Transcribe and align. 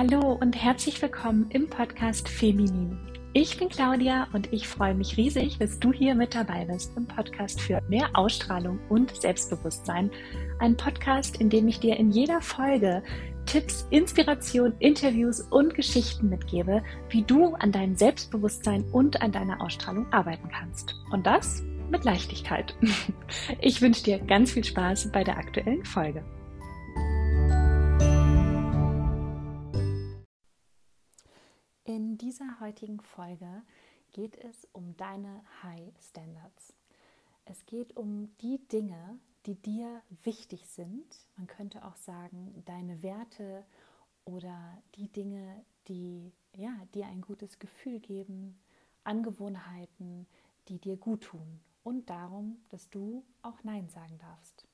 Hallo 0.00 0.38
und 0.40 0.56
herzlich 0.56 1.02
willkommen 1.02 1.50
im 1.50 1.68
Podcast 1.68 2.26
Feminin. 2.26 2.98
Ich 3.34 3.58
bin 3.58 3.68
Claudia 3.68 4.28
und 4.32 4.50
ich 4.50 4.66
freue 4.66 4.94
mich 4.94 5.18
riesig, 5.18 5.58
dass 5.58 5.78
du 5.78 5.92
hier 5.92 6.14
mit 6.14 6.34
dabei 6.34 6.64
bist 6.64 6.96
im 6.96 7.06
Podcast 7.06 7.60
für 7.60 7.82
mehr 7.86 8.08
Ausstrahlung 8.14 8.80
und 8.88 9.14
Selbstbewusstsein. 9.14 10.10
Ein 10.58 10.74
Podcast, 10.74 11.38
in 11.38 11.50
dem 11.50 11.68
ich 11.68 11.80
dir 11.80 11.98
in 11.98 12.12
jeder 12.12 12.40
Folge 12.40 13.02
Tipps, 13.44 13.86
Inspiration, 13.90 14.72
Interviews 14.78 15.42
und 15.42 15.74
Geschichten 15.74 16.30
mitgebe, 16.30 16.82
wie 17.10 17.20
du 17.20 17.52
an 17.56 17.70
deinem 17.70 17.94
Selbstbewusstsein 17.94 18.84
und 18.92 19.20
an 19.20 19.32
deiner 19.32 19.60
Ausstrahlung 19.60 20.10
arbeiten 20.14 20.48
kannst. 20.48 20.94
Und 21.10 21.26
das 21.26 21.62
mit 21.90 22.04
Leichtigkeit. 22.04 22.74
Ich 23.60 23.82
wünsche 23.82 24.02
dir 24.02 24.18
ganz 24.18 24.52
viel 24.52 24.64
Spaß 24.64 25.12
bei 25.12 25.24
der 25.24 25.36
aktuellen 25.36 25.84
Folge. 25.84 26.24
In 31.90 32.16
dieser 32.16 32.60
heutigen 32.60 33.00
Folge 33.00 33.64
geht 34.12 34.36
es 34.36 34.68
um 34.72 34.96
deine 34.96 35.42
High 35.64 35.92
Standards. 36.00 36.72
Es 37.46 37.66
geht 37.66 37.96
um 37.96 38.30
die 38.42 38.60
Dinge, 38.68 39.18
die 39.44 39.56
dir 39.56 40.00
wichtig 40.22 40.68
sind. 40.68 41.26
Man 41.36 41.48
könnte 41.48 41.84
auch 41.84 41.96
sagen, 41.96 42.62
deine 42.64 43.02
Werte 43.02 43.64
oder 44.24 44.80
die 44.94 45.08
Dinge, 45.08 45.64
die 45.88 46.30
ja, 46.54 46.72
dir 46.94 47.06
ein 47.06 47.22
gutes 47.22 47.58
Gefühl 47.58 47.98
geben, 47.98 48.56
Angewohnheiten, 49.02 50.28
die 50.68 50.78
dir 50.78 50.96
gut 50.96 51.22
tun 51.22 51.58
und 51.82 52.08
darum, 52.08 52.62
dass 52.68 52.88
du 52.90 53.24
auch 53.42 53.64
Nein 53.64 53.88
sagen 53.88 54.16
darfst. 54.18 54.64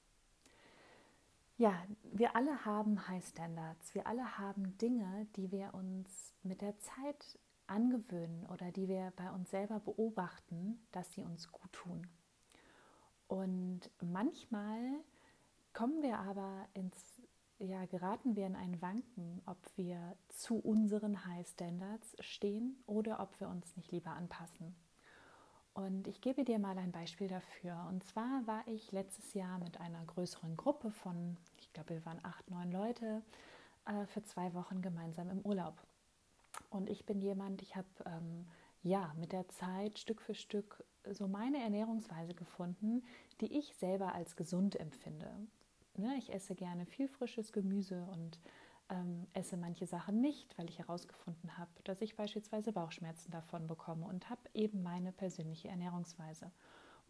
Ja, 1.59 1.83
wir 2.03 2.37
alle 2.37 2.67
haben 2.67 3.09
High 3.09 3.27
Standards. 3.27 3.95
Wir 3.95 4.07
alle 4.07 4.37
haben 4.37 4.77
Dinge, 4.77 5.27
die 5.37 5.51
wir 5.51 5.73
uns 5.73 6.35
mit 6.43 6.61
der 6.61 6.77
Zeit 6.79 7.39
angewöhnen 7.67 8.45
oder 8.47 8.71
die 8.73 8.89
wir 8.89 9.13
bei 9.17 9.31
uns 9.31 9.51
selber 9.51 9.81
beobachten, 9.81 10.87
dass 10.93 11.15
sie 11.15 11.23
uns 11.23 11.51
gut 11.51 11.73
tun. 11.73 12.07
Und 13.27 13.91
manchmal 14.03 14.79
kommen 15.73 16.03
wir 16.03 16.19
aber 16.19 16.69
ins, 16.75 17.23
ja, 17.59 17.87
geraten 17.87 18.37
wir 18.37 18.47
in 18.47 18.55
ein 18.55 18.83
Wanken, 18.83 19.41
ob 19.47 19.59
wir 19.77 20.19
zu 20.29 20.57
unseren 20.57 21.25
High 21.25 21.49
Standards 21.49 22.17
stehen 22.21 22.83
oder 22.85 23.19
ob 23.21 23.41
wir 23.41 23.49
uns 23.49 23.75
nicht 23.77 23.91
lieber 23.93 24.11
anpassen. 24.11 24.77
Und 25.77 26.09
ich 26.09 26.23
gebe 26.23 26.43
dir 26.43 26.59
mal 26.59 26.79
ein 26.79 26.91
Beispiel 26.91 27.29
dafür. 27.29 27.87
Und 27.91 28.03
zwar 28.03 28.47
war 28.47 28.67
ich 28.67 28.93
letztes 28.93 29.35
Jahr 29.35 29.59
mit 29.59 29.79
einer 29.79 30.03
größeren 30.07 30.57
Gruppe 30.57 30.91
von, 30.91 31.37
ich 31.59 31.71
glaube, 31.75 31.91
wir 31.91 32.07
waren 32.07 32.19
acht, 32.23 32.51
neun 32.51 32.73
Leute, 32.73 33.21
äh, 33.85 34.07
für 34.07 34.23
zwei 34.23 34.55
Wochen 34.55 34.81
gemeinsam 34.81 35.29
im 35.29 35.43
Urlaub. 35.43 35.75
Und 36.71 36.89
ich 36.89 37.05
bin 37.05 37.21
jemand, 37.21 37.61
ich 37.61 37.77
habe 37.77 37.89
ähm, 38.07 38.47
ja 38.83 39.13
mit 39.21 39.33
der 39.33 39.49
Zeit 39.49 39.99
Stück 39.99 40.23
für 40.23 40.35
Stück 40.35 40.83
so 41.11 41.29
meine 41.29 41.63
Ernährungsweise 41.63 42.33
gefunden, 42.33 43.05
die 43.43 43.59
ich 43.59 43.75
selber 43.75 44.15
als 44.15 44.35
gesund 44.35 44.81
empfinde. 44.81 45.31
Ne, 45.97 46.17
ich 46.17 46.33
esse 46.33 46.55
gerne 46.55 46.87
viel 46.87 47.07
frisches 47.07 47.53
Gemüse 47.53 48.03
und 48.15 48.39
ähm, 48.89 49.27
esse 49.33 49.57
manche 49.57 49.87
Sachen 49.87 50.21
nicht, 50.21 50.57
weil 50.59 50.69
ich 50.69 50.79
herausgefunden 50.79 51.59
habe, 51.59 51.71
dass 51.85 52.01
ich 52.01 52.17
beispielsweise 52.17 52.73
Bauchschmerzen 52.73 53.31
davon 53.31 53.67
bekomme 53.67 54.07
und 54.07 54.31
habe 54.31 54.43
eben 54.55 54.83
meine 54.83 55.13
persönliche 55.13 55.69
Ernährungsweise. 55.69 56.51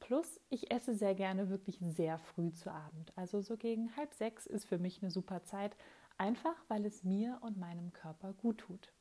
Plus, 0.00 0.40
ich 0.50 0.70
esse 0.70 0.94
sehr 0.94 1.14
gerne 1.14 1.48
wirklich 1.48 1.78
sehr 1.80 2.18
früh 2.18 2.52
zu 2.52 2.70
Abend. 2.70 3.12
Also 3.16 3.40
so 3.40 3.56
gegen 3.56 3.96
halb 3.96 4.12
sechs 4.14 4.46
ist 4.46 4.66
für 4.66 4.78
mich 4.78 5.02
eine 5.02 5.10
super 5.10 5.42
Zeit, 5.42 5.76
einfach 6.18 6.56
weil 6.68 6.84
es 6.84 7.04
mir 7.04 7.38
und 7.40 7.58
meinem 7.58 7.92
Körper 7.92 8.32
gut 8.34 8.58
tut. 8.58 8.92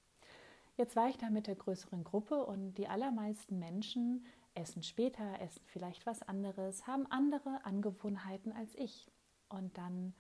Jetzt 0.78 0.96
war 0.96 1.08
ich 1.10 1.18
da 1.18 1.30
mit 1.30 1.48
der 1.48 1.56
größeren 1.56 2.04
Gruppe 2.04 2.46
und 2.46 2.76
die 2.76 2.88
allermeisten 2.88 3.60
Menschen 3.60 4.26
essen 4.56 4.84
später, 4.84 5.40
essen 5.42 5.62
vielleicht 5.66 6.06
was 6.06 6.22
anderes, 6.22 6.88
haben 6.88 7.06
andere 7.08 7.66
Angewohnheiten 7.66 8.52
als 8.54 8.76
ich. 8.76 9.12
Und 9.50 9.78
dann 9.78 10.14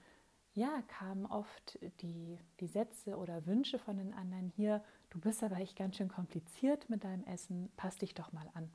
ja, 0.55 0.81
kamen 0.88 1.25
oft 1.25 1.77
die, 2.01 2.39
die 2.61 2.67
Sätze 2.67 3.17
oder 3.17 3.45
Wünsche 3.45 3.77
von 3.77 3.97
den 3.97 4.13
anderen 4.13 4.47
hier, 4.47 4.83
du 5.09 5.19
bist 5.19 5.43
aber 5.43 5.57
echt 5.57 5.77
ganz 5.77 5.97
schön 5.97 6.07
kompliziert 6.07 6.89
mit 6.89 7.03
deinem 7.03 7.25
Essen, 7.25 7.69
pass 7.75 7.97
dich 7.97 8.13
doch 8.13 8.31
mal 8.31 8.49
an. 8.53 8.71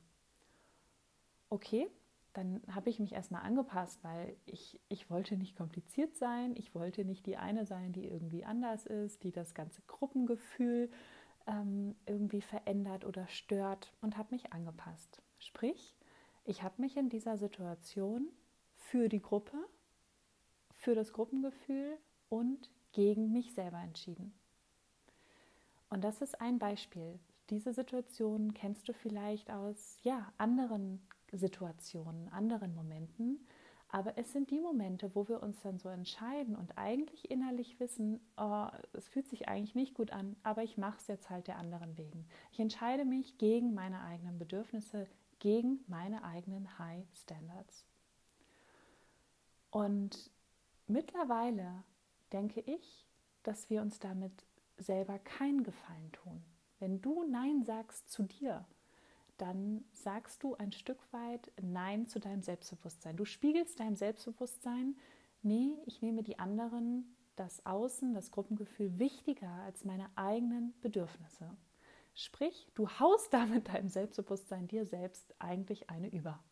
Okay, 1.49 1.89
dann 2.33 2.61
habe 2.69 2.89
ich 2.89 2.99
mich 2.99 3.13
erstmal 3.13 3.41
angepasst, 3.41 4.03
weil 4.03 4.37
ich, 4.45 4.79
ich 4.89 5.09
wollte 5.09 5.35
nicht 5.35 5.57
kompliziert 5.57 6.15
sein, 6.15 6.55
ich 6.55 6.73
wollte 6.75 7.03
nicht 7.03 7.25
die 7.25 7.37
eine 7.37 7.65
sein, 7.65 7.91
die 7.93 8.05
irgendwie 8.05 8.45
anders 8.45 8.85
ist, 8.85 9.23
die 9.23 9.31
das 9.31 9.55
ganze 9.55 9.81
Gruppengefühl 9.87 10.89
ähm, 11.47 11.95
irgendwie 12.05 12.41
verändert 12.41 13.05
oder 13.05 13.27
stört 13.27 13.91
und 14.01 14.17
habe 14.17 14.35
mich 14.35 14.53
angepasst. 14.53 15.21
Sprich, 15.39 15.95
ich 16.45 16.61
habe 16.61 16.79
mich 16.79 16.95
in 16.95 17.09
dieser 17.09 17.37
Situation 17.37 18.29
für 18.75 19.09
die 19.09 19.21
Gruppe 19.21 19.57
für 20.81 20.95
das 20.95 21.13
Gruppengefühl 21.13 21.97
und 22.29 22.69
gegen 22.91 23.31
mich 23.31 23.53
selber 23.53 23.79
entschieden. 23.79 24.33
Und 25.89 26.03
das 26.03 26.21
ist 26.21 26.41
ein 26.41 26.57
Beispiel. 26.57 27.19
Diese 27.49 27.73
Situation 27.73 28.53
kennst 28.53 28.89
du 28.89 28.93
vielleicht 28.93 29.51
aus 29.51 29.99
ja, 30.03 30.33
anderen 30.37 31.01
Situationen, 31.31 32.29
anderen 32.29 32.73
Momenten. 32.73 33.45
Aber 33.89 34.17
es 34.17 34.31
sind 34.31 34.51
die 34.51 34.59
Momente, 34.59 35.13
wo 35.15 35.27
wir 35.27 35.43
uns 35.43 35.61
dann 35.61 35.77
so 35.77 35.89
entscheiden 35.89 36.55
und 36.55 36.77
eigentlich 36.77 37.29
innerlich 37.29 37.79
wissen, 37.79 38.21
oh, 38.37 38.67
es 38.93 39.09
fühlt 39.09 39.27
sich 39.27 39.49
eigentlich 39.49 39.75
nicht 39.75 39.93
gut 39.93 40.11
an, 40.11 40.37
aber 40.43 40.63
ich 40.63 40.77
mache 40.77 40.97
es 40.97 41.07
jetzt 41.07 41.29
halt 41.29 41.47
der 41.47 41.57
anderen 41.57 41.97
wegen. 41.97 42.25
Ich 42.53 42.59
entscheide 42.61 43.03
mich 43.03 43.37
gegen 43.37 43.73
meine 43.73 44.01
eigenen 44.01 44.39
Bedürfnisse, 44.39 45.07
gegen 45.39 45.83
meine 45.87 46.23
eigenen 46.23 46.79
High 46.79 47.05
Standards. 47.13 47.85
Und 49.71 50.31
Mittlerweile 50.91 51.85
denke 52.33 52.59
ich, 52.59 53.07
dass 53.43 53.69
wir 53.69 53.81
uns 53.81 53.99
damit 53.99 54.45
selber 54.77 55.19
keinen 55.19 55.63
Gefallen 55.63 56.11
tun. 56.11 56.43
Wenn 56.79 57.01
du 57.01 57.23
Nein 57.23 57.63
sagst 57.63 58.11
zu 58.11 58.23
dir, 58.23 58.65
dann 59.37 59.85
sagst 59.93 60.43
du 60.43 60.55
ein 60.55 60.73
Stück 60.73 60.99
weit 61.13 61.49
Nein 61.61 62.07
zu 62.07 62.19
deinem 62.19 62.41
Selbstbewusstsein. 62.41 63.15
Du 63.15 63.23
spiegelst 63.23 63.79
deinem 63.79 63.95
Selbstbewusstsein, 63.95 64.97
nee, 65.41 65.77
ich 65.85 66.01
nehme 66.01 66.23
die 66.23 66.39
anderen, 66.39 67.15
das 67.37 67.65
Außen, 67.65 68.13
das 68.13 68.29
Gruppengefühl 68.29 68.99
wichtiger 68.99 69.49
als 69.63 69.85
meine 69.85 70.09
eigenen 70.15 70.73
Bedürfnisse. 70.81 71.55
Sprich, 72.15 72.67
du 72.75 72.89
haust 72.89 73.31
damit 73.33 73.69
deinem 73.69 73.87
Selbstbewusstsein 73.87 74.67
dir 74.67 74.85
selbst 74.85 75.33
eigentlich 75.39 75.89
eine 75.89 76.09
über. 76.09 76.43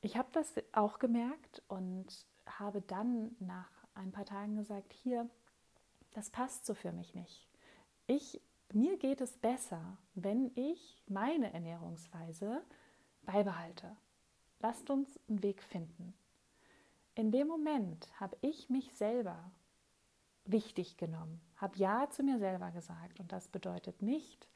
Ich 0.00 0.16
habe 0.16 0.30
das 0.32 0.54
auch 0.72 0.98
gemerkt 0.98 1.62
und 1.68 2.24
habe 2.58 2.80
dann 2.82 3.36
nach 3.38 3.70
ein 3.94 4.12
paar 4.12 4.24
Tagen 4.24 4.56
gesagt, 4.56 4.92
hier, 4.92 5.28
das 6.12 6.30
passt 6.30 6.66
so 6.66 6.74
für 6.74 6.92
mich 6.92 7.14
nicht. 7.14 7.48
Ich, 8.06 8.40
mir 8.72 8.96
geht 8.98 9.20
es 9.20 9.36
besser, 9.36 9.98
wenn 10.14 10.50
ich 10.56 11.02
meine 11.06 11.52
Ernährungsweise 11.52 12.62
beibehalte. 13.22 13.96
Lasst 14.60 14.90
uns 14.90 15.18
einen 15.28 15.42
Weg 15.42 15.62
finden. 15.62 16.14
In 17.14 17.30
dem 17.30 17.48
Moment 17.48 18.08
habe 18.18 18.36
ich 18.40 18.70
mich 18.70 18.92
selber 18.94 19.50
wichtig 20.44 20.96
genommen, 20.96 21.40
habe 21.56 21.78
Ja 21.78 22.08
zu 22.10 22.22
mir 22.22 22.38
selber 22.38 22.70
gesagt. 22.70 23.20
Und 23.20 23.32
das 23.32 23.48
bedeutet 23.48 24.02
nicht, 24.02 24.48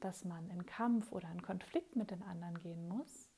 dass 0.00 0.24
man 0.24 0.50
in 0.50 0.66
Kampf 0.66 1.12
oder 1.12 1.30
in 1.30 1.42
Konflikt 1.42 1.96
mit 1.96 2.10
den 2.10 2.22
anderen 2.22 2.58
gehen 2.58 2.86
muss, 2.88 3.28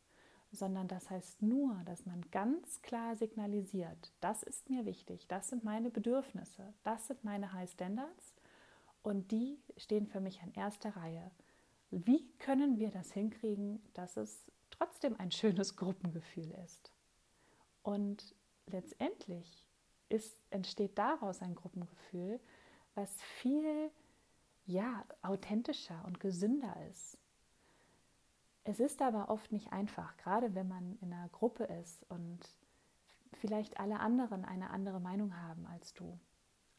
sondern 0.52 0.88
das 0.88 1.10
heißt 1.10 1.42
nur, 1.42 1.80
dass 1.84 2.06
man 2.06 2.22
ganz 2.30 2.82
klar 2.82 3.16
signalisiert, 3.16 4.12
das 4.20 4.42
ist 4.42 4.68
mir 4.68 4.84
wichtig, 4.84 5.28
das 5.28 5.48
sind 5.48 5.64
meine 5.64 5.90
Bedürfnisse, 5.90 6.74
das 6.82 7.06
sind 7.06 7.24
meine 7.24 7.52
High 7.52 7.70
Standards 7.70 8.34
und 9.02 9.30
die 9.30 9.58
stehen 9.76 10.06
für 10.06 10.20
mich 10.20 10.42
an 10.42 10.52
erster 10.52 10.96
Reihe. 10.96 11.30
Wie 11.90 12.28
können 12.38 12.78
wir 12.78 12.90
das 12.90 13.12
hinkriegen, 13.12 13.82
dass 13.94 14.16
es 14.16 14.50
trotzdem 14.70 15.16
ein 15.18 15.30
schönes 15.30 15.76
Gruppengefühl 15.76 16.50
ist? 16.64 16.92
Und 17.82 18.34
letztendlich 18.66 19.66
ist, 20.08 20.40
entsteht 20.50 20.98
daraus 20.98 21.40
ein 21.42 21.54
Gruppengefühl, 21.54 22.40
was 22.94 23.22
viel 23.22 23.90
ja, 24.66 25.04
authentischer 25.22 26.04
und 26.06 26.20
gesünder 26.20 26.76
ist. 26.90 27.18
Es 28.70 28.78
ist 28.78 29.02
aber 29.02 29.30
oft 29.30 29.50
nicht 29.50 29.72
einfach, 29.72 30.16
gerade 30.18 30.54
wenn 30.54 30.68
man 30.68 30.96
in 31.00 31.12
einer 31.12 31.28
Gruppe 31.30 31.64
ist 31.64 32.08
und 32.08 32.38
vielleicht 33.32 33.80
alle 33.80 33.98
anderen 33.98 34.44
eine 34.44 34.70
andere 34.70 35.00
Meinung 35.00 35.36
haben 35.36 35.66
als 35.66 35.92
du. 35.92 36.16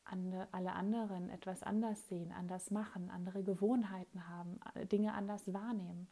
Alle 0.06 0.72
anderen 0.72 1.30
etwas 1.30 1.64
anders 1.64 2.08
sehen, 2.08 2.32
anders 2.32 2.72
machen, 2.72 3.10
andere 3.10 3.44
Gewohnheiten 3.44 4.30
haben, 4.30 4.58
Dinge 4.90 5.14
anders 5.14 5.54
wahrnehmen. 5.54 6.08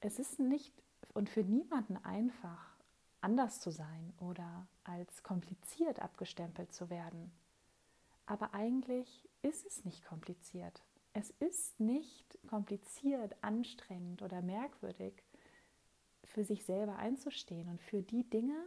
Es 0.00 0.18
ist 0.18 0.38
nicht 0.38 0.74
und 1.14 1.30
für 1.30 1.44
niemanden 1.44 1.96
einfach, 2.04 2.76
anders 3.22 3.60
zu 3.60 3.70
sein 3.70 4.12
oder 4.20 4.66
als 4.84 5.22
kompliziert 5.22 6.00
abgestempelt 6.00 6.74
zu 6.74 6.90
werden. 6.90 7.32
Aber 8.26 8.52
eigentlich 8.52 9.26
ist 9.40 9.64
es 9.64 9.86
nicht 9.86 10.04
kompliziert. 10.04 10.82
Es 11.16 11.30
ist 11.30 11.78
nicht 11.78 12.38
kompliziert, 12.48 13.36
anstrengend 13.40 14.20
oder 14.20 14.42
merkwürdig, 14.42 15.14
für 16.24 16.44
sich 16.44 16.64
selber 16.64 16.96
einzustehen 16.96 17.68
und 17.68 17.80
für 17.80 18.02
die 18.02 18.28
Dinge, 18.28 18.66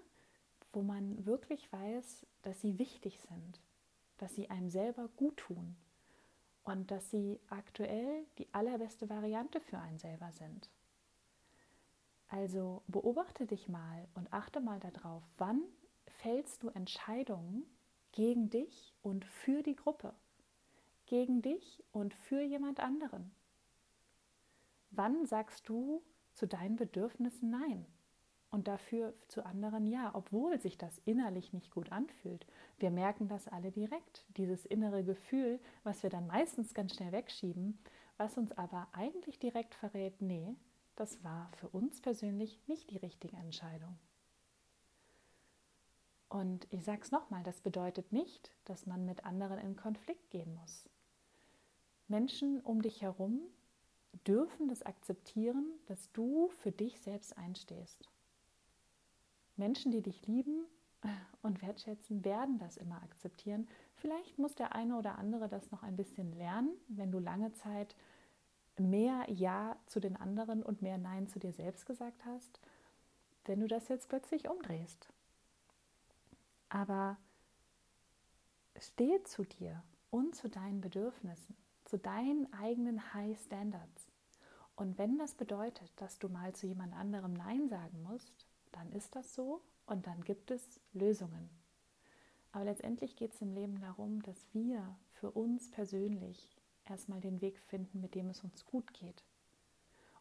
wo 0.72 0.82
man 0.82 1.26
wirklich 1.26 1.72
weiß, 1.74 2.26
dass 2.44 2.62
sie 2.62 2.80
wichtig 2.80 3.20
sind, 3.20 3.60
dass 4.18 4.34
sie 4.34 4.50
einem 4.50 4.70
selber 4.70 5.10
gut 5.18 5.36
tun 5.38 5.76
und 6.64 6.90
dass 6.90 7.12
sie 7.12 7.38
aktuell 7.50 8.26
die 8.38 8.48
allerbeste 8.54 9.10
Variante 9.10 9.60
für 9.60 9.80
einen 9.80 10.00
selber 10.00 10.32
sind. 10.32 10.70
Also 12.30 12.82
beobachte 12.88 13.46
dich 13.46 13.68
mal 13.68 14.08
und 14.16 14.32
achte 14.32 14.62
mal 14.62 14.80
darauf, 14.80 15.24
wann 15.38 15.62
fällst 16.08 16.64
du 16.64 16.70
Entscheidungen 16.70 17.66
gegen 18.14 18.50
dich 18.50 18.94
und 19.02 19.26
für 19.26 19.64
die 19.64 19.76
Gruppe, 19.76 20.14
gegen 21.08 21.42
dich 21.42 21.84
und 21.92 22.14
für 22.14 22.42
jemand 22.42 22.80
anderen. 22.80 23.32
Wann 24.92 25.26
sagst 25.26 25.68
du 25.68 26.04
zu 26.34 26.48
deinen 26.48 26.76
Bedürfnissen 26.76 27.50
Nein 27.50 27.86
und 28.52 28.68
dafür 28.68 29.14
zu 29.28 29.46
anderen 29.46 29.88
Ja, 29.88 30.12
obwohl 30.14 30.60
sich 30.60 30.78
das 30.78 31.00
innerlich 31.06 31.52
nicht 31.54 31.72
gut 31.72 31.92
anfühlt? 31.92 32.46
Wir 32.78 32.92
merken 32.92 33.28
das 33.28 33.48
alle 33.48 33.72
direkt, 33.72 34.26
dieses 34.38 34.66
innere 34.66 35.04
Gefühl, 35.04 35.60
was 35.84 36.04
wir 36.04 36.10
dann 36.10 36.28
meistens 36.28 36.74
ganz 36.74 36.96
schnell 36.96 37.12
wegschieben, 37.12 37.80
was 38.18 38.38
uns 38.38 38.52
aber 38.58 38.88
eigentlich 38.94 39.40
direkt 39.40 39.76
verrät, 39.76 40.22
nee, 40.22 40.56
das 40.96 41.24
war 41.24 41.52
für 41.54 41.70
uns 41.70 42.02
persönlich 42.02 42.60
nicht 42.68 42.90
die 42.90 42.98
richtige 42.98 43.38
Entscheidung. 43.38 43.98
Und 46.30 46.68
ich 46.72 46.84
sage 46.84 47.02
es 47.02 47.12
nochmal, 47.12 47.44
das 47.44 47.62
bedeutet 47.62 48.12
nicht, 48.12 48.52
dass 48.66 48.86
man 48.86 49.06
mit 49.06 49.26
anderen 49.26 49.60
in 49.60 49.76
Konflikt 49.76 50.30
gehen 50.30 50.54
muss. 50.56 50.90
Menschen 52.08 52.62
um 52.62 52.82
dich 52.82 53.02
herum 53.02 53.42
dürfen 54.26 54.68
das 54.68 54.84
akzeptieren, 54.84 55.66
dass 55.88 56.12
du 56.12 56.50
für 56.50 56.72
dich 56.72 57.00
selbst 57.02 57.38
einstehst. 57.38 58.10
Menschen, 59.56 59.92
die 59.92 60.02
dich 60.02 60.26
lieben 60.28 60.66
und 61.42 61.62
wertschätzen, 61.62 62.24
werden 62.24 62.60
das 62.60 62.78
immer 62.78 63.02
akzeptieren. 63.04 63.68
Vielleicht 63.96 64.38
muss 64.38 64.56
der 64.56 64.74
eine 64.74 64.98
oder 64.98 65.18
andere 65.18 65.48
das 65.48 65.72
noch 65.72 65.84
ein 65.84 65.96
bisschen 65.96 66.32
lernen, 66.34 66.72
wenn 66.88 67.12
du 67.12 67.20
lange 67.20 67.54
Zeit 67.54 67.96
mehr 68.78 69.26
Ja 69.30 69.76
zu 69.88 70.00
den 70.00 70.16
anderen 70.16 70.62
und 70.62 70.82
mehr 70.82 70.98
Nein 70.98 71.28
zu 71.28 71.40
dir 71.40 71.52
selbst 71.52 71.86
gesagt 71.86 72.26
hast, 72.26 72.60
wenn 73.46 73.60
du 73.60 73.68
das 73.68 73.88
jetzt 73.88 74.08
plötzlich 74.10 74.50
umdrehst. 74.50 75.08
Aber 76.70 77.18
stehe 78.78 79.24
zu 79.24 79.44
dir 79.46 79.84
und 80.12 80.36
zu 80.36 80.50
deinen 80.50 80.82
Bedürfnissen, 80.82 81.56
zu 81.88 81.98
deinen 81.98 82.52
eigenen 82.54 83.14
High 83.14 83.40
Standards. 83.40 84.08
Und 84.76 84.98
wenn 84.98 85.18
das 85.18 85.34
bedeutet, 85.34 85.92
dass 85.96 86.20
du 86.20 86.28
mal 86.28 86.54
zu 86.54 86.68
jemand 86.68 86.94
anderem 86.94 87.34
Nein 87.34 87.70
sagen 87.70 88.04
musst, 88.04 88.46
dann 88.74 88.92
ist 88.92 89.16
das 89.16 89.34
so 89.34 89.62
und 89.86 90.06
dann 90.06 90.24
gibt 90.24 90.52
es 90.52 90.82
Lösungen. 90.94 91.50
Aber 92.52 92.66
letztendlich 92.66 93.16
geht 93.16 93.34
es 93.34 93.42
im 93.42 93.54
Leben 93.54 93.80
darum, 93.80 94.22
dass 94.24 94.54
wir 94.54 94.98
für 95.14 95.32
uns 95.32 95.72
persönlich 95.72 96.58
erstmal 96.86 97.22
den 97.22 97.42
Weg 97.42 97.60
finden, 97.60 98.02
mit 98.02 98.16
dem 98.16 98.30
es 98.30 98.44
uns 98.44 98.66
gut 98.66 98.94
geht. 98.94 99.24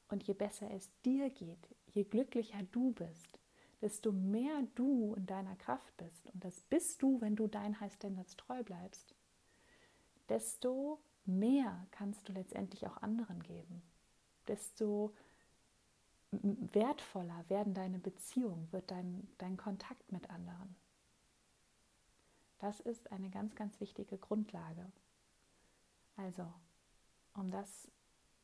Und 0.09 0.23
je 0.23 0.35
besser 0.35 0.71
es 0.71 0.91
dir 1.03 1.31
geht, 1.31 1.75
je 1.87 2.05
glücklicher 2.05 2.62
du 2.71 2.93
bist, 2.93 3.41
desto 3.81 4.12
mehr 4.12 4.62
du 4.77 5.15
in 5.15 5.27
deiner 5.27 5.57
Kraft 5.57 5.97
bist, 5.97 6.27
und 6.33 6.45
das 6.45 6.61
bist 6.62 7.03
du, 7.03 7.21
wenn 7.21 7.37
du 7.37 7.49
deinen 7.49 7.81
High 7.81 7.93
Standards 7.93 8.37
treu 8.37 8.62
bleibst, 8.62 9.15
desto 10.29 11.01
mehr 11.26 11.87
kannst 11.90 12.28
du 12.28 12.32
letztendlich 12.32 12.87
auch 12.87 12.96
anderen 13.02 13.43
geben. 13.43 13.82
Desto 14.49 15.14
wertvoller 16.31 17.44
werden 17.49 17.75
deine 17.75 17.99
Beziehungen, 17.99 18.70
wird 18.73 18.90
dein, 18.90 19.28
dein 19.38 19.56
Kontakt 19.56 20.12
mit 20.12 20.28
anderen. 20.31 20.76
Das 22.58 22.81
ist 22.81 23.12
eine 23.12 23.31
ganz, 23.31 23.55
ganz 23.55 23.81
wichtige 23.81 24.19
Grundlage. 24.19 24.90
Also, 26.17 26.46
um 27.34 27.50
das 27.50 27.90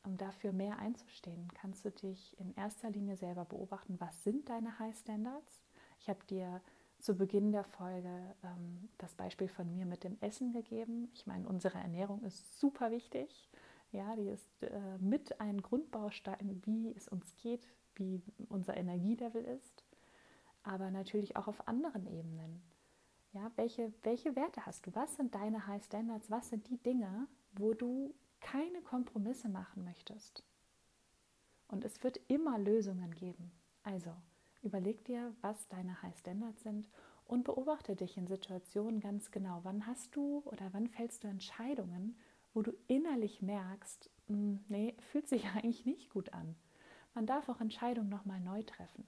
um 0.05 0.17
dafür 0.17 0.52
mehr 0.52 0.79
einzustehen, 0.79 1.49
kannst 1.55 1.84
du 1.84 1.90
dich 1.90 2.38
in 2.40 2.55
erster 2.56 2.90
Linie 2.90 3.17
selber 3.17 3.44
beobachten, 3.44 4.00
was 4.00 4.25
sind 4.25 4.49
deine 4.49 4.79
High 4.79 4.96
Standards. 4.99 5.62
Ich 6.00 6.08
habe 6.08 6.25
dir 6.26 6.61
zu 7.03 7.15
Beginn 7.15 7.53
der 7.53 7.65
Folge 7.65 8.35
ähm, 8.43 8.89
das 8.99 9.15
Beispiel 9.15 9.49
von 9.49 9.71
mir 9.71 9.85
mit 9.85 10.05
dem 10.05 10.17
Essen 10.21 10.53
gegeben. 10.53 11.11
Ich 11.13 11.27
meine, 11.27 11.47
unsere 11.47 11.79
Ernährung 11.79 12.23
ist 12.25 12.59
super 12.59 12.91
wichtig. 12.91 13.51
Ja, 13.91 14.17
die 14.17 14.29
ist 14.29 14.63
äh, 14.63 14.99
mit 14.99 15.41
ein 15.41 15.61
Grundbaustein, 15.61 16.63
wie 16.65 16.95
es 16.97 17.09
uns 17.09 17.37
geht, 17.37 17.69
wie 17.97 18.23
unser 18.49 18.77
Energielevel 18.77 19.45
ist, 19.45 19.85
aber 20.63 20.91
natürlich 20.91 21.37
auch 21.37 21.49
auf 21.49 21.69
anderen 21.69 22.07
Ebenen. 22.07 22.63
Ja, 23.35 23.51
welche, 23.57 23.93
welche 24.03 24.35
Werte 24.35 24.65
hast 24.65 24.87
du? 24.87 24.95
Was 24.95 25.17
sind 25.17 25.35
deine 25.35 25.67
High 25.67 25.85
Standards? 25.85 26.31
Was 26.31 26.49
sind 26.49 26.69
die 26.71 26.79
Dinge, 26.79 27.27
wo 27.53 27.75
du 27.75 28.15
keine 28.43 28.83
Kompromisse 28.83 29.49
machen 29.49 29.85
möchtest. 29.85 30.45
Und 31.69 31.85
es 31.85 32.03
wird 32.03 32.21
immer 32.29 32.59
Lösungen 32.59 33.15
geben. 33.15 33.51
Also 33.83 34.15
überleg 34.62 35.05
dir, 35.05 35.35
was 35.41 35.69
deine 35.69 36.00
High 36.03 36.17
Standards 36.17 36.62
sind 36.62 36.88
und 37.25 37.44
beobachte 37.44 37.97
dich 37.97 38.17
in 38.17 38.26
Situationen 38.26 39.00
ganz 39.00 39.31
genau. 39.31 39.61
Wann 39.62 39.87
hast 39.87 40.14
du 40.17 40.43
oder 40.44 40.73
wann 40.73 40.88
fällst 40.88 41.25
du 41.25 41.29
Entscheidungen, 41.29 42.17
wo 42.55 42.62
du 42.62 42.73
innerlich 42.87 43.43
merkst, 43.43 44.11
hm, 44.26 44.61
nee, 44.69 44.97
fühlt 45.11 45.29
sich 45.29 45.47
eigentlich 45.55 45.85
nicht 45.85 46.11
gut 46.11 46.32
an. 46.32 46.55
Man 47.14 47.26
darf 47.26 47.49
auch 47.49 47.61
Entscheidungen 47.61 48.09
nochmal 48.09 48.41
neu 48.41 48.62
treffen. 48.62 49.06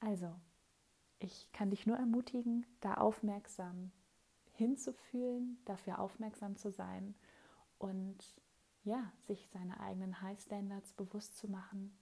Also, 0.00 0.34
ich 1.18 1.50
kann 1.52 1.70
dich 1.70 1.86
nur 1.86 1.96
ermutigen, 1.96 2.66
da 2.80 2.94
aufmerksam 2.94 3.90
hinzufühlen, 4.52 5.58
dafür 5.64 5.98
aufmerksam 5.98 6.56
zu 6.56 6.70
sein 6.70 7.14
und 7.78 8.18
ja, 8.84 9.10
sich 9.26 9.48
seine 9.48 9.80
eigenen 9.80 10.20
High 10.20 10.38
Standards 10.38 10.92
bewusst 10.92 11.38
zu 11.38 11.48
machen 11.48 11.96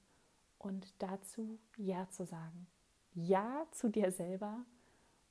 und 0.63 0.95
dazu 0.99 1.59
Ja 1.77 2.09
zu 2.09 2.25
sagen. 2.25 2.67
Ja 3.15 3.67
zu 3.73 3.91
dir 3.91 4.11
selber 4.11 4.65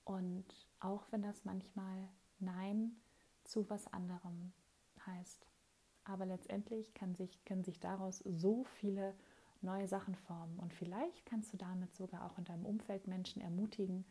und 0.04 0.45
auch 0.80 1.04
wenn 1.12 1.24
das 1.24 1.45
manchmal 1.45 2.10
Nein 2.40 2.95
zu 3.44 3.69
was 3.69 3.88
anderem 3.92 4.52
heißt. 5.06 5.47
Aber 6.04 6.26
letztendlich 6.26 6.94
kann 6.94 7.16
sich, 7.16 7.44
können 7.45 7.64
sich 7.64 7.80
daraus 7.80 8.19
so 8.19 8.64
viele 8.64 9.16
neue 9.61 9.88
Sachen 9.88 10.16
formen 10.16 10.59
und 10.59 10.73
vielleicht 10.73 11.26
kannst 11.26 11.54
du 11.54 11.57
damit 11.57 11.95
sogar 11.95 12.26
auch 12.26 12.38
in 12.38 12.44
deinem 12.44 12.66
Umfeld 12.66 13.07
Menschen 13.07 13.42
ermutigen, 13.42 14.06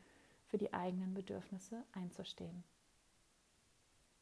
für 0.47 0.59
die 0.59 0.73
eigenen 0.73 1.15
Bedürfnisse 1.15 1.85
einzustehen. 1.93 2.65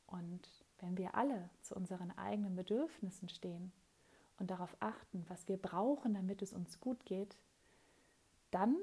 Und 0.07 0.49
wenn 0.78 0.97
wir 0.99 1.14
alle 1.14 1.49
zu 1.62 1.75
unseren 1.75 2.11
eigenen 2.17 2.57
Bedürfnissen 2.57 3.28
stehen 3.28 3.73
und 4.38 4.50
darauf 4.50 4.76
achten, 4.80 5.25
was 5.28 5.49
wir 5.49 5.57
brauchen, 5.57 6.14
damit 6.14 6.42
es 6.42 6.52
uns 6.52 6.80
gut 6.80 7.04
geht, 7.04 7.37
dann 8.50 8.76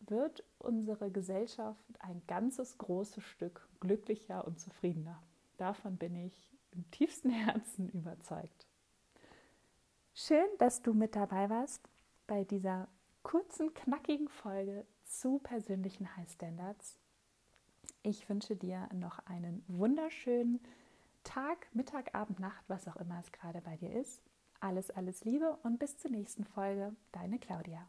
wird 0.00 0.44
unsere 0.58 1.10
Gesellschaft 1.10 1.84
ein 2.00 2.22
ganzes 2.26 2.78
großes 2.78 3.22
Stück 3.24 3.68
glücklicher 3.80 4.46
und 4.46 4.60
zufriedener. 4.60 5.22
Davon 5.56 5.96
bin 5.96 6.14
ich 6.14 6.52
im 6.72 6.90
tiefsten 6.90 7.30
Herzen 7.30 7.88
überzeugt. 7.90 8.66
Schön, 10.14 10.46
dass 10.58 10.82
du 10.82 10.94
mit 10.94 11.16
dabei 11.16 11.50
warst 11.50 11.88
bei 12.26 12.44
dieser 12.44 12.88
kurzen, 13.22 13.72
knackigen 13.74 14.28
Folge 14.28 14.86
zu 15.04 15.38
persönlichen 15.38 16.16
High 16.16 16.30
Standards. 16.30 16.98
Ich 18.02 18.28
wünsche 18.28 18.56
dir 18.56 18.88
noch 18.92 19.18
einen 19.26 19.64
wunderschönen 19.66 20.60
Tag, 21.24 21.66
Mittag, 21.74 22.14
Abend, 22.14 22.38
Nacht, 22.38 22.64
was 22.68 22.86
auch 22.86 22.96
immer 22.96 23.18
es 23.20 23.32
gerade 23.32 23.60
bei 23.60 23.76
dir 23.76 23.92
ist. 23.92 24.20
Alles, 24.60 24.90
alles 24.90 25.24
Liebe 25.24 25.58
und 25.62 25.78
bis 25.78 25.96
zur 25.98 26.10
nächsten 26.10 26.44
Folge. 26.44 26.94
Deine 27.12 27.38
Claudia. 27.38 27.86